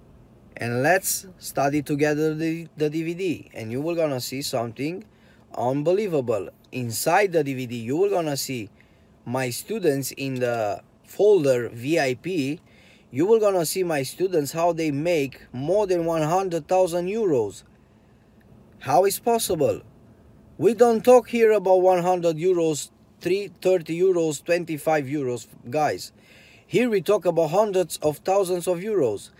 and 0.57 0.83
let's 0.83 1.26
study 1.38 1.80
together 1.80 2.35
the, 2.35 2.69
the 2.76 2.90
DVD 2.90 3.49
and 3.54 3.73
you 3.73 3.80
will 3.80 3.95
gonna 3.95 4.21
see 4.21 4.42
something 4.42 5.02
unbelievable. 5.57 6.50
Inside 6.73 7.33
the 7.33 7.42
DVD 7.42 7.83
you 7.83 7.97
will 7.97 8.11
gonna 8.11 8.37
see 8.37 8.69
my 9.25 9.49
students 9.49 10.12
in 10.12 10.35
the 10.35 10.83
folder 11.04 11.71
VIP 11.71 12.61
you 13.11 13.26
will 13.26 13.40
gonna 13.40 13.64
see 13.64 13.83
my 13.83 14.02
students 14.02 14.52
how 14.52 14.73
they 14.73 14.90
make 14.90 15.40
more 15.52 15.87
than 15.87 16.04
100,000 16.04 17.07
euros. 17.07 17.62
How 18.80 19.04
is 19.04 19.19
possible? 19.19 19.80
We 20.61 20.75
don't 20.75 21.02
talk 21.02 21.31
here 21.31 21.52
about 21.52 21.81
100 21.81 22.37
euros, 22.37 22.90
3, 23.23 23.50
30 23.62 23.99
euros, 23.99 24.45
25 24.45 25.07
euros, 25.07 25.47
guys. 25.71 26.12
Here 26.67 26.90
we 26.90 27.00
talk 27.00 27.25
about 27.25 27.49
hundreds 27.49 27.97
of 28.02 28.19
thousands 28.19 28.69
of 28.69 28.81
euros. 28.81 29.31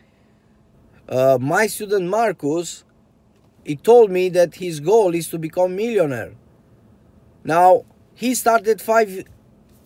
Uh, 1.07 1.37
my 1.39 1.67
student 1.67 2.09
Marcus, 2.09 2.85
he 3.67 3.77
told 3.77 4.11
me 4.11 4.31
that 4.31 4.55
his 4.55 4.81
goal 4.81 5.15
is 5.15 5.29
to 5.29 5.39
become 5.39 5.77
millionaire. 5.77 6.33
Now, 7.45 7.85
he 8.15 8.35
started 8.35 8.81
five, 8.81 9.25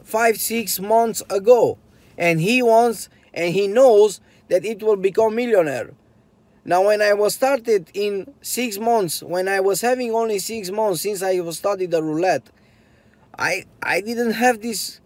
five, 0.04 0.36
six 0.36 0.78
months 0.78 1.20
ago, 1.28 1.78
and 2.16 2.40
he 2.40 2.62
wants 2.62 3.08
and 3.32 3.52
he 3.52 3.66
knows 3.66 4.20
that 4.50 4.64
it 4.64 4.84
will 4.84 4.94
become 4.94 5.34
millionaire. 5.34 5.94
Now, 6.66 6.86
when 6.86 7.02
I 7.02 7.12
was 7.12 7.34
started 7.34 7.90
in 7.92 8.32
six 8.40 8.78
months, 8.78 9.22
when 9.22 9.48
I 9.48 9.60
was 9.60 9.82
having 9.82 10.12
only 10.12 10.38
six 10.38 10.70
months 10.70 11.02
since 11.02 11.22
I 11.22 11.40
was 11.40 11.58
studied 11.58 11.90
the 11.90 12.02
roulette, 12.02 12.48
I 13.38 13.64
I 13.82 14.00
didn't 14.00 14.32
have 14.32 14.62
this 14.62 15.00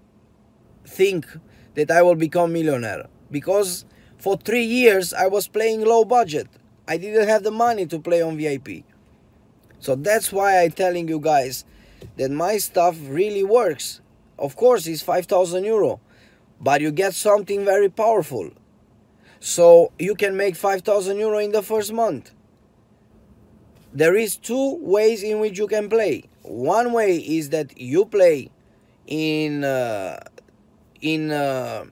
think 0.86 1.26
that 1.74 1.90
I 1.90 2.02
will 2.02 2.14
become 2.14 2.52
millionaire 2.52 3.08
because 3.30 3.84
for 4.18 4.36
three 4.36 4.64
years 4.64 5.12
I 5.12 5.26
was 5.26 5.48
playing 5.48 5.84
low 5.84 6.04
budget. 6.04 6.46
I 6.86 6.96
didn't 6.96 7.28
have 7.28 7.42
the 7.42 7.50
money 7.50 7.86
to 7.86 7.98
play 7.98 8.22
on 8.22 8.36
VIP. 8.36 8.84
So 9.80 9.94
that's 9.94 10.32
why 10.32 10.62
I'm 10.62 10.72
telling 10.72 11.08
you 11.08 11.20
guys 11.20 11.64
that 12.16 12.30
my 12.30 12.58
stuff 12.58 12.96
really 13.02 13.44
works. 13.44 14.00
Of 14.38 14.56
course, 14.56 14.86
it's 14.86 15.02
5,000 15.02 15.64
euro, 15.64 16.00
but 16.60 16.80
you 16.80 16.90
get 16.90 17.14
something 17.14 17.64
very 17.64 17.88
powerful. 17.88 18.50
So 19.40 19.92
you 19.98 20.14
can 20.14 20.36
make 20.36 20.56
5,000 20.56 21.16
euro 21.18 21.38
in 21.38 21.52
the 21.52 21.62
first 21.62 21.92
month. 21.92 22.32
There 23.92 24.16
is 24.16 24.36
two 24.36 24.78
ways 24.80 25.22
in 25.22 25.40
which 25.40 25.58
you 25.58 25.66
can 25.66 25.88
play. 25.88 26.24
One 26.42 26.92
way 26.92 27.16
is 27.16 27.50
that 27.50 27.80
you 27.80 28.04
play 28.04 28.50
in 29.06 29.64
uh, 29.64 30.20
in 31.00 31.30
uh, 31.30 31.84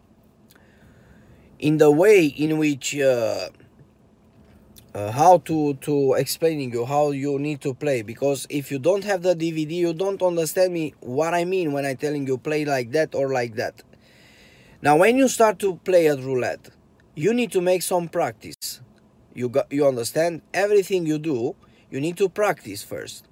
in 1.58 1.78
the 1.78 1.90
way 1.90 2.26
in 2.26 2.58
which 2.58 2.96
uh, 2.98 3.48
uh, 4.94 5.12
how 5.12 5.38
to 5.38 5.74
to 5.74 6.14
explaining 6.14 6.72
you 6.72 6.84
how 6.84 7.10
you 7.10 7.38
need 7.38 7.60
to 7.62 7.74
play 7.74 8.02
because 8.02 8.46
if 8.50 8.70
you 8.70 8.78
don't 8.78 9.04
have 9.04 9.22
the 9.22 9.34
DVD 9.34 9.72
you 9.72 9.94
don't 9.94 10.22
understand 10.22 10.72
me 10.72 10.94
what 11.00 11.34
I 11.34 11.44
mean 11.44 11.72
when 11.72 11.84
I 11.84 11.94
telling 11.94 12.26
you 12.26 12.38
play 12.38 12.64
like 12.64 12.92
that 12.92 13.14
or 13.14 13.32
like 13.32 13.54
that 13.56 13.82
now 14.82 14.96
when 14.96 15.16
you 15.16 15.28
start 15.28 15.58
to 15.60 15.76
play 15.84 16.08
at 16.08 16.18
roulette 16.20 16.70
you 17.16 17.32
need 17.32 17.50
to 17.52 17.62
make 17.62 17.82
some 17.82 18.08
practice. 18.08 18.82
You 19.34 19.48
got 19.48 19.72
you 19.72 19.88
understand? 19.88 20.42
Everything 20.54 21.06
you 21.06 21.18
do 21.18 21.56
you 21.90 22.00
need 22.00 22.16
to 22.18 22.28
practice 22.28 22.82
first. 22.82 23.24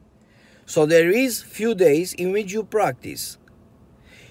So 0.65 0.87
there 0.87 1.11
is 1.11 1.43
few 1.43 1.75
days 1.75 2.15
in 2.15 2.33
which 2.33 2.53
you 2.53 2.65
practice. 2.65 3.37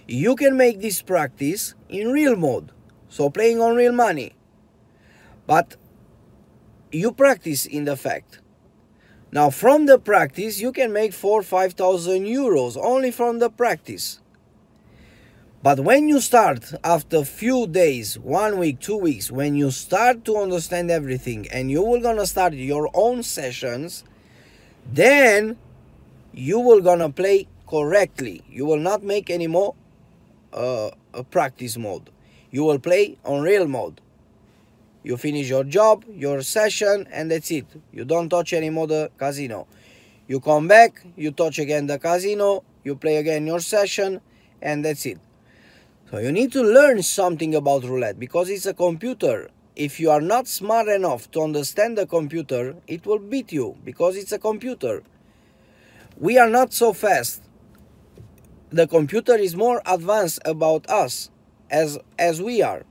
You 0.08 0.36
can 0.36 0.58
make 0.58 0.82
this 0.82 1.02
practice 1.02 1.76
in 1.88 2.12
real 2.12 2.36
mode 2.36 2.72
so 3.10 3.30
playing 3.30 3.62
on 3.62 3.76
real 3.76 3.92
money. 3.92 4.34
But 5.46 5.76
you 6.92 7.12
practice 7.12 7.68
in 7.68 7.86
the 7.86 7.96
fact. 7.96 8.40
Now 9.32 9.52
from 9.52 9.86
the 9.86 10.00
practice 10.00 10.60
you 10.60 10.72
can 10.72 10.92
make 10.92 11.14
four 11.14 11.44
five 11.44 11.74
thousand 11.74 12.26
euros 12.26 12.76
only 12.76 13.12
from 13.12 13.38
the 13.38 13.52
practice 13.52 14.20
but 15.64 15.80
when 15.80 16.10
you 16.10 16.20
start 16.20 16.74
after 16.84 17.24
few 17.24 17.68
days, 17.68 18.20
one 18.20 18.60
week, 18.60 18.82
two 18.82 18.98
weeks, 18.98 19.32
when 19.32 19.56
you 19.56 19.72
start 19.72 20.26
to 20.26 20.36
understand 20.36 20.92
everything 20.92 21.48
and 21.54 21.72
you 21.72 21.82
will 21.82 22.02
gonna 22.02 22.26
start 22.26 22.52
your 22.52 22.90
own 22.94 23.24
sessions, 23.24 24.04
then 24.92 25.56
you 26.34 26.60
will 26.60 26.82
gonna 26.82 27.10
play 27.10 27.48
correctly. 27.66 28.44
You 28.50 28.66
will 28.66 28.80
not 28.80 29.04
make 29.04 29.30
any 29.30 29.48
more 29.48 29.74
uh, 30.52 30.92
a 31.14 31.24
practice 31.24 31.78
mode. 31.78 32.10
You 32.52 32.66
will 32.66 32.80
play 32.80 33.18
on 33.24 33.42
real 33.42 33.66
mode. 33.66 34.02
You 35.02 35.16
finish 35.16 35.50
your 35.50 35.64
job, 35.64 36.04
your 36.14 36.42
session, 36.42 37.08
and 37.10 37.32
that's 37.32 37.52
it. 37.52 37.68
You 37.94 38.04
don't 38.04 38.28
touch 38.28 38.52
anymore 38.52 38.88
the 38.88 39.12
casino. 39.18 39.68
You 40.28 40.42
come 40.42 40.68
back, 40.68 41.06
you 41.16 41.32
touch 41.32 41.58
again 41.58 41.88
the 41.88 42.00
casino, 42.00 42.66
you 42.84 42.98
play 42.98 43.16
again 43.16 43.48
your 43.48 43.62
session, 43.62 44.20
and 44.62 44.84
that's 44.84 45.06
it. 45.06 45.20
So 46.14 46.20
you 46.20 46.32
need 46.32 46.52
to 46.52 46.62
learn 46.62 47.02
something 47.02 47.56
about 47.56 47.86
roulette 47.86 48.20
because 48.20 48.48
it's 48.48 48.68
a 48.68 48.74
computer. 48.76 49.50
If 49.76 50.00
you 50.00 50.12
are 50.12 50.22
not 50.22 50.48
smart 50.48 50.88
enough 50.88 51.32
to 51.32 51.42
understand 51.42 51.98
the 51.98 52.06
computer, 52.06 52.76
it 52.86 53.08
will 53.08 53.18
beat 53.18 53.52
you 53.52 53.78
because 53.84 54.16
it's 54.16 54.32
a 54.32 54.38
computer. 54.38 55.02
We 56.20 56.38
are 56.38 56.52
not 56.52 56.72
so 56.72 56.94
fast. 56.94 57.42
The 58.70 58.86
computer 58.86 59.34
is 59.34 59.56
more 59.56 59.82
advanced 59.88 60.38
about 60.46 60.88
us 60.88 61.32
as 61.72 61.98
as 62.20 62.40
we 62.40 62.62
are. 62.62 62.84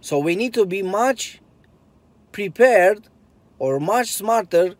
So 0.00 0.20
we 0.20 0.36
need 0.36 0.54
to 0.54 0.64
be 0.64 0.80
much 0.80 1.40
prepared 2.30 3.08
or 3.58 3.80
much 3.80 4.12
smarter 4.12 4.76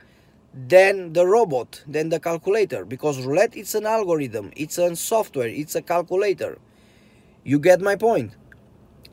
than 0.54 1.12
the 1.12 1.26
robot, 1.26 1.82
than 1.88 2.10
the 2.10 2.20
calculator 2.20 2.84
because 2.84 3.26
roulette 3.26 3.56
it's 3.56 3.74
an 3.74 3.84
algorithm, 3.84 4.52
it's 4.54 4.78
a 4.78 4.94
software, 4.94 5.48
it's 5.48 5.74
a 5.74 5.82
calculator. 5.82 6.58
You 7.48 7.58
get 7.58 7.80
my 7.80 7.96
point? 7.96 8.36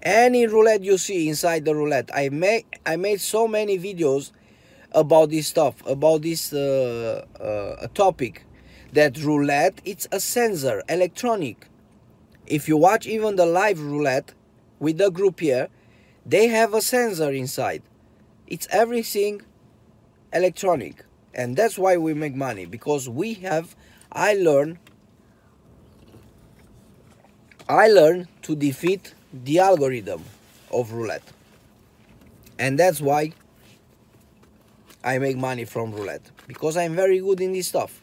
Any 0.03 0.45
roulette 0.45 0.83
you 0.83 0.97
see 0.97 1.29
inside 1.29 1.63
the 1.63 1.73
roulette, 1.73 2.09
I 2.13 2.27
made 2.27 2.65
I 2.85 2.97
made 2.97 3.21
so 3.21 3.47
many 3.47 3.79
videos 3.79 4.33
about 4.91 5.29
this 5.29 5.47
stuff, 5.47 5.75
about 5.87 6.23
this 6.23 6.51
uh, 6.51 7.23
uh, 7.39 7.87
topic, 7.93 8.45
that 8.91 9.17
roulette 9.19 9.79
it's 9.85 10.05
a 10.11 10.19
sensor, 10.19 10.83
electronic. 10.89 11.69
If 12.45 12.67
you 12.67 12.75
watch 12.75 13.07
even 13.07 13.37
the 13.37 13.45
live 13.45 13.79
roulette 13.79 14.33
with 14.79 14.97
the 14.97 15.11
group 15.11 15.39
here, 15.39 15.69
they 16.25 16.47
have 16.47 16.73
a 16.73 16.81
sensor 16.81 17.31
inside. 17.31 17.83
It's 18.47 18.67
everything 18.69 19.43
electronic, 20.33 21.05
and 21.33 21.55
that's 21.55 21.77
why 21.77 21.95
we 21.95 22.13
make 22.13 22.35
money 22.35 22.65
because 22.65 23.07
we 23.07 23.35
have. 23.35 23.77
I 24.11 24.33
learned 24.33 24.79
I 27.67 27.87
learned 27.87 28.27
to 28.43 28.55
defeat 28.55 29.13
the 29.33 29.59
algorithm 29.59 30.23
of 30.71 30.91
roulette. 30.91 31.23
And 32.59 32.77
that's 32.77 33.01
why 33.01 33.33
I 35.03 35.17
make 35.17 35.37
money 35.37 35.65
from 35.65 35.91
roulette? 35.91 36.29
Because 36.47 36.77
I'm 36.77 36.95
very 36.95 37.19
good 37.19 37.41
in 37.41 37.53
this 37.53 37.67
stuff. 37.67 38.01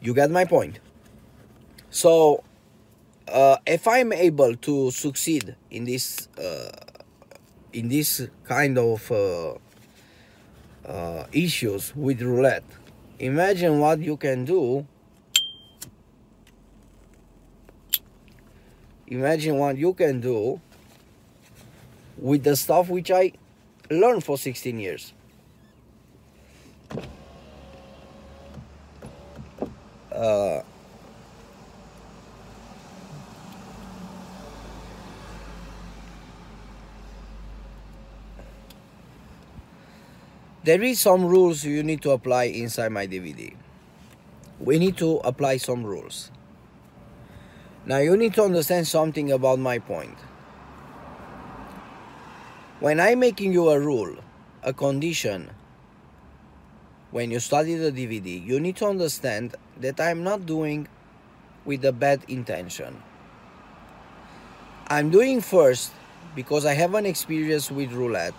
You 0.00 0.14
get 0.14 0.30
my 0.30 0.44
point. 0.44 0.78
So, 1.90 2.42
uh, 3.28 3.56
if 3.66 3.86
I'm 3.86 4.12
able 4.12 4.56
to 4.56 4.90
succeed 4.90 5.54
in 5.70 5.84
this 5.84 6.28
uh, 6.38 6.70
in 7.72 7.88
this 7.88 8.28
kind 8.44 8.78
of 8.78 9.10
uh, 9.10 9.54
uh 10.86 11.26
issues 11.32 11.94
with 11.96 12.22
roulette, 12.22 12.64
imagine 13.18 13.78
what 13.80 14.00
you 14.00 14.16
can 14.16 14.44
do. 14.44 14.86
Imagine 19.08 19.56
what 19.56 19.76
you 19.76 19.94
can 19.94 20.20
do 20.20 20.60
with 22.18 22.42
the 22.42 22.56
stuff 22.56 22.88
which 22.88 23.10
I 23.10 23.32
learned 23.88 24.24
for 24.24 24.36
16 24.36 24.78
years. 24.80 25.12
Uh, 30.10 30.62
there 40.64 40.82
is 40.82 40.98
some 40.98 41.24
rules 41.24 41.64
you 41.64 41.84
need 41.84 42.02
to 42.02 42.10
apply 42.10 42.44
inside 42.44 42.88
my 42.88 43.06
DVD. 43.06 43.54
We 44.58 44.78
need 44.80 44.96
to 44.96 45.18
apply 45.18 45.58
some 45.58 45.84
rules. 45.84 46.30
Now 47.86 47.98
you 47.98 48.16
need 48.16 48.34
to 48.34 48.42
understand 48.42 48.88
something 48.88 49.30
about 49.30 49.60
my 49.60 49.78
point. 49.78 50.18
When 52.80 52.98
I'm 52.98 53.20
making 53.20 53.52
you 53.52 53.70
a 53.70 53.78
rule, 53.78 54.16
a 54.64 54.72
condition, 54.72 55.50
when 57.12 57.30
you 57.30 57.38
study 57.38 57.76
the 57.76 57.92
DVD, 57.92 58.44
you 58.44 58.58
need 58.58 58.74
to 58.76 58.86
understand 58.86 59.54
that 59.80 60.00
I'm 60.00 60.24
not 60.24 60.46
doing 60.46 60.88
with 61.64 61.84
a 61.84 61.92
bad 61.92 62.24
intention. 62.26 63.00
I'm 64.88 65.10
doing 65.10 65.40
first 65.40 65.92
because 66.34 66.66
I 66.66 66.74
have 66.74 66.94
an 66.94 67.06
experience 67.06 67.70
with 67.70 67.92
roulette. 67.92 68.34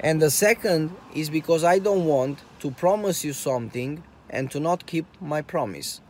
And 0.00 0.20
the 0.20 0.30
second 0.32 0.94
is 1.14 1.30
because 1.30 1.62
I 1.62 1.78
don't 1.78 2.04
want 2.04 2.40
to 2.60 2.72
promise 2.72 3.24
you 3.24 3.32
something 3.32 4.02
and 4.28 4.50
to 4.50 4.58
not 4.58 4.86
keep 4.86 5.06
my 5.20 5.40
promise. 5.40 6.00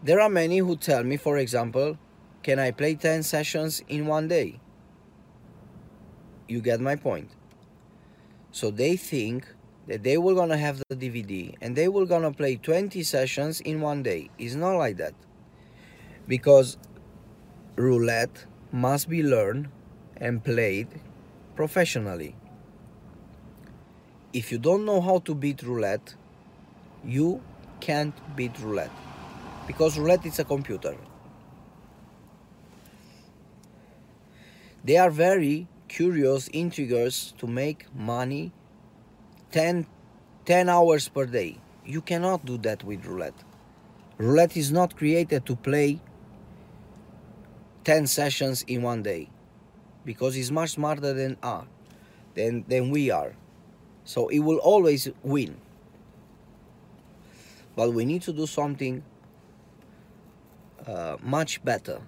There 0.00 0.20
are 0.20 0.28
many 0.28 0.58
who 0.58 0.76
tell 0.76 1.02
me, 1.02 1.16
for 1.16 1.38
example, 1.38 1.98
can 2.44 2.60
I 2.60 2.70
play 2.70 2.94
10 2.94 3.24
sessions 3.24 3.82
in 3.88 4.06
one 4.06 4.28
day? 4.28 4.60
You 6.46 6.60
get 6.60 6.80
my 6.80 6.94
point. 6.94 7.30
So 8.52 8.70
they 8.70 8.96
think 8.96 9.44
that 9.88 10.04
they 10.04 10.16
were 10.16 10.34
gonna 10.34 10.56
have 10.56 10.80
the 10.88 10.94
DVD 10.94 11.54
and 11.60 11.74
they 11.74 11.88
were 11.88 12.06
gonna 12.06 12.32
play 12.32 12.54
20 12.54 13.02
sessions 13.02 13.60
in 13.60 13.80
one 13.80 14.04
day. 14.04 14.30
It's 14.38 14.54
not 14.54 14.76
like 14.76 14.98
that. 14.98 15.14
Because 16.28 16.78
roulette 17.74 18.46
must 18.70 19.08
be 19.08 19.24
learned 19.24 19.68
and 20.16 20.44
played 20.44 20.88
professionally. 21.56 22.36
If 24.32 24.52
you 24.52 24.58
don't 24.58 24.84
know 24.84 25.00
how 25.00 25.18
to 25.20 25.34
beat 25.34 25.62
roulette, 25.64 26.14
you 27.04 27.42
can't 27.80 28.14
beat 28.36 28.56
roulette. 28.60 29.07
Because 29.68 29.98
roulette 29.98 30.26
is 30.26 30.38
a 30.38 30.44
computer. 30.44 30.96
They 34.82 34.96
are 34.96 35.10
very 35.10 35.68
curious 35.88 36.48
intriguers 36.48 37.34
to 37.38 37.46
make 37.46 37.84
money 37.94 38.52
10, 39.52 39.86
10 40.46 40.68
hours 40.70 41.08
per 41.08 41.26
day. 41.26 41.58
You 41.84 42.00
cannot 42.00 42.46
do 42.46 42.56
that 42.58 42.82
with 42.82 43.04
roulette. 43.04 43.44
Roulette 44.16 44.56
is 44.56 44.72
not 44.72 44.96
created 44.96 45.44
to 45.46 45.54
play 45.54 46.00
10 47.84 48.06
sessions 48.06 48.64
in 48.66 48.80
one 48.82 49.02
day 49.02 49.28
because 50.04 50.34
it's 50.34 50.50
much 50.50 50.70
smarter 50.70 51.12
than 51.12 51.36
uh, 51.42 51.62
than, 52.34 52.64
than 52.68 52.90
we 52.90 53.10
are. 53.10 53.34
So 54.04 54.28
it 54.28 54.38
will 54.38 54.58
always 54.58 55.10
win. 55.22 55.60
But 57.76 57.92
we 57.92 58.06
need 58.06 58.22
to 58.22 58.32
do 58.32 58.46
something 58.46 59.02
uh, 60.88 61.16
much 61.22 61.62
better 61.64 62.00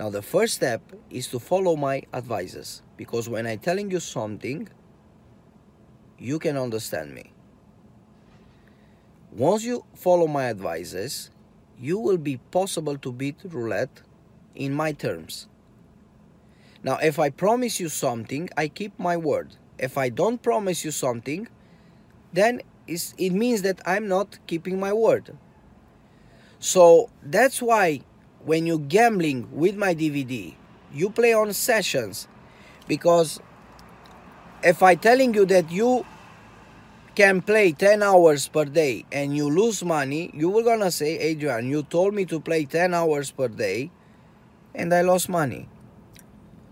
now 0.00 0.08
the 0.08 0.22
first 0.22 0.54
step 0.54 0.80
is 1.10 1.26
to 1.26 1.38
follow 1.38 1.76
my 1.76 2.02
advices 2.14 2.80
because 2.96 3.28
when 3.28 3.46
I'm 3.46 3.58
telling 3.58 3.90
you 3.90 4.00
something, 4.00 4.66
you 6.18 6.38
can 6.38 6.56
understand 6.56 7.14
me. 7.14 7.34
Once 9.30 9.62
you 9.62 9.84
follow 9.94 10.26
my 10.26 10.44
advices, 10.44 11.30
you 11.78 11.98
will 11.98 12.16
be 12.16 12.38
possible 12.50 12.96
to 12.96 13.12
beat 13.12 13.36
roulette 13.44 14.00
in 14.54 14.72
my 14.72 14.92
terms. 14.92 15.48
Now, 16.82 16.96
if 17.02 17.18
I 17.18 17.28
promise 17.28 17.78
you 17.78 17.90
something, 17.90 18.48
I 18.56 18.68
keep 18.68 18.98
my 18.98 19.18
word. 19.18 19.56
If 19.78 19.98
I 19.98 20.08
don't 20.08 20.42
promise 20.42 20.82
you 20.82 20.92
something, 20.92 21.46
then 22.32 22.62
it 22.86 23.32
means 23.34 23.60
that 23.62 23.82
I'm 23.84 24.08
not 24.08 24.38
keeping 24.46 24.80
my 24.80 24.94
word. 24.94 25.36
So 26.60 27.08
that's 27.22 27.62
why 27.62 28.02
when 28.44 28.66
you're 28.66 28.78
gambling 28.78 29.48
with 29.50 29.76
my 29.76 29.94
DVD, 29.94 30.56
you 30.92 31.10
play 31.10 31.32
on 31.32 31.52
sessions 31.52 32.28
because 32.86 33.40
if 34.62 34.82
I 34.82 34.94
telling 34.94 35.34
you 35.34 35.46
that 35.46 35.70
you 35.70 36.04
can 37.14 37.40
play 37.42 37.72
10 37.72 38.02
hours 38.02 38.46
per 38.48 38.64
day 38.66 39.04
and 39.10 39.34
you 39.36 39.48
lose 39.50 39.82
money, 39.82 40.30
you 40.34 40.50
were 40.50 40.62
gonna 40.62 40.90
say, 40.90 41.18
Adrian, 41.18 41.68
you 41.68 41.82
told 41.82 42.14
me 42.14 42.24
to 42.26 42.40
play 42.40 42.64
10 42.66 42.94
hours 42.94 43.30
per 43.30 43.48
day 43.48 43.90
and 44.74 44.92
I 44.94 45.00
lost 45.02 45.28
money. 45.28 45.68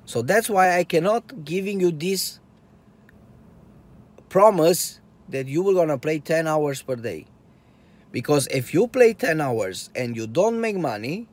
So 0.05 0.22
that's 0.22 0.48
why 0.48 0.79
I 0.79 0.85
cannot 0.85 1.44
giving 1.44 1.81
you 1.81 1.92
this 1.92 2.40
promise 4.29 5.01
that 5.29 5.48
you 5.48 5.62
were 5.62 5.74
gonna 5.74 5.98
play 5.98 6.18
10 6.18 6.46
hours 6.46 6.83
per 6.83 6.96
day. 6.96 7.27
Because 8.11 8.47
if 8.49 8.73
you 8.73 8.88
play 8.88 9.12
10 9.12 9.40
hours 9.40 9.90
and 9.94 10.16
you 10.16 10.27
don't 10.27 10.61
make 10.61 10.77
money, 10.77 11.29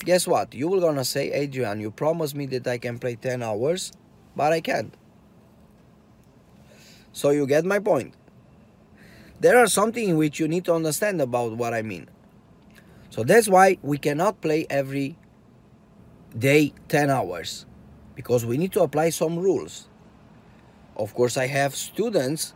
guess 0.00 0.26
what? 0.26 0.54
You 0.54 0.68
were 0.68 0.80
gonna 0.80 1.04
say, 1.04 1.32
Adrian, 1.32 1.80
you 1.80 1.90
promised 1.90 2.34
me 2.34 2.46
that 2.46 2.66
I 2.66 2.78
can 2.78 2.98
play 2.98 3.16
10 3.16 3.42
hours, 3.42 3.92
but 4.36 4.52
I 4.52 4.60
can't. 4.60 4.94
So 7.12 7.30
you 7.30 7.46
get 7.46 7.64
my 7.64 7.78
point. 7.78 8.14
There 9.40 9.58
are 9.58 9.66
something 9.66 10.16
which 10.16 10.38
you 10.38 10.48
need 10.48 10.64
to 10.66 10.74
understand 10.74 11.20
about 11.20 11.56
what 11.56 11.74
I 11.74 11.82
mean. 11.82 12.08
So 13.10 13.24
that's 13.24 13.48
why 13.48 13.78
we 13.82 13.98
cannot 13.98 14.40
play 14.40 14.66
every 14.70 15.16
day 16.36 16.72
10 16.88 17.10
hours 17.10 17.66
because 18.14 18.44
we 18.44 18.56
need 18.56 18.72
to 18.72 18.82
apply 18.82 19.10
some 19.10 19.38
rules. 19.38 19.88
Of 20.96 21.14
course, 21.14 21.36
I 21.36 21.46
have 21.46 21.74
students 21.74 22.54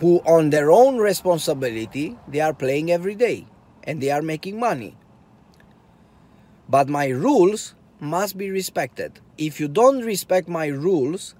who 0.00 0.20
on 0.20 0.50
their 0.50 0.70
own 0.70 0.98
responsibility, 0.98 2.16
they 2.26 2.40
are 2.40 2.54
playing 2.54 2.90
every 2.90 3.14
day 3.14 3.46
and 3.84 4.00
they 4.00 4.10
are 4.10 4.22
making 4.22 4.58
money. 4.58 4.96
But 6.68 6.88
my 6.88 7.08
rules 7.08 7.74
must 8.00 8.38
be 8.38 8.50
respected. 8.50 9.20
If 9.36 9.60
you 9.60 9.68
don't 9.68 10.00
respect 10.00 10.48
my 10.48 10.66
rules, 10.66 11.34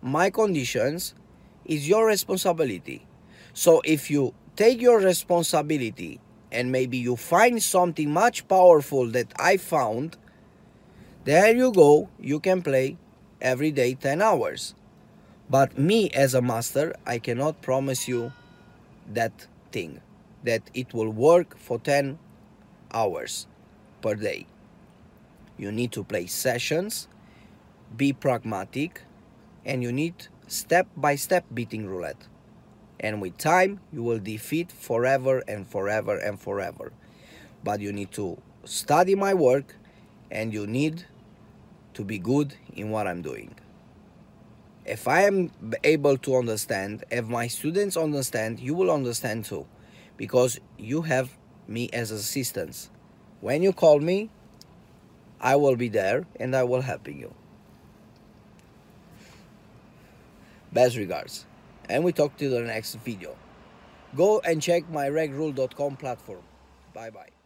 my 0.00 0.30
conditions, 0.30 1.14
is 1.64 1.88
your 1.88 2.06
responsibility. 2.06 3.06
So 3.52 3.82
if 3.84 4.10
you 4.10 4.34
take 4.56 4.80
your 4.80 4.98
responsibility 4.98 6.20
and 6.50 6.72
maybe 6.72 6.96
you 6.98 7.16
find 7.16 7.62
something 7.62 8.10
much 8.10 8.48
powerful 8.48 9.08
that 9.10 9.32
I 9.38 9.56
found, 9.56 10.16
there 11.24 11.54
you 11.54 11.72
go, 11.72 12.08
you 12.18 12.40
can 12.40 12.62
play 12.62 12.96
every 13.40 13.70
day 13.70 13.94
10 13.94 14.22
hours. 14.22 14.74
But 15.50 15.76
me 15.76 16.10
as 16.10 16.34
a 16.34 16.40
master, 16.40 16.94
I 17.04 17.18
cannot 17.18 17.60
promise 17.60 18.06
you 18.06 18.32
that 19.12 19.48
thing, 19.72 20.00
that 20.44 20.62
it 20.74 20.94
will 20.94 21.10
work 21.10 21.58
for 21.58 21.80
10 21.80 22.20
hours 22.94 23.48
per 24.00 24.14
day. 24.14 24.46
You 25.58 25.72
need 25.72 25.90
to 25.92 26.04
play 26.04 26.26
sessions, 26.26 27.08
be 27.96 28.12
pragmatic, 28.12 29.02
and 29.66 29.82
you 29.82 29.90
need 29.90 30.28
step 30.46 30.86
by 30.96 31.16
step 31.16 31.44
beating 31.52 31.88
roulette. 31.88 32.28
And 33.00 33.20
with 33.20 33.36
time, 33.36 33.80
you 33.92 34.04
will 34.04 34.20
defeat 34.20 34.70
forever 34.70 35.42
and 35.48 35.66
forever 35.66 36.16
and 36.16 36.38
forever. 36.38 36.92
But 37.64 37.80
you 37.80 37.92
need 37.92 38.12
to 38.12 38.40
study 38.64 39.16
my 39.16 39.34
work 39.34 39.74
and 40.30 40.54
you 40.54 40.68
need 40.68 41.06
to 41.94 42.04
be 42.04 42.18
good 42.18 42.54
in 42.72 42.90
what 42.90 43.08
I'm 43.08 43.20
doing. 43.20 43.56
If 44.84 45.06
I 45.06 45.22
am 45.22 45.50
able 45.84 46.16
to 46.18 46.36
understand, 46.36 47.04
if 47.10 47.26
my 47.26 47.46
students 47.46 47.96
understand, 47.96 48.60
you 48.60 48.74
will 48.74 48.90
understand 48.90 49.44
too. 49.44 49.66
Because 50.16 50.60
you 50.78 51.02
have 51.02 51.36
me 51.68 51.88
as 51.92 52.10
assistants. 52.10 52.90
When 53.40 53.62
you 53.62 53.72
call 53.72 54.00
me, 54.00 54.30
I 55.40 55.56
will 55.56 55.76
be 55.76 55.88
there 55.88 56.26
and 56.38 56.54
I 56.54 56.64
will 56.64 56.82
help 56.82 57.08
you. 57.08 57.34
Best 60.72 60.96
regards. 60.96 61.46
And 61.88 62.04
we 62.04 62.12
talk 62.12 62.36
to 62.36 62.48
the 62.48 62.60
next 62.60 62.94
video. 62.96 63.36
Go 64.16 64.40
and 64.40 64.60
check 64.60 64.88
my 64.90 65.08
regrule.com 65.08 65.96
platform. 65.96 66.42
Bye 66.94 67.10
bye. 67.10 67.39